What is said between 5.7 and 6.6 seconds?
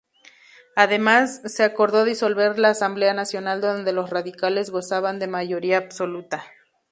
absoluta.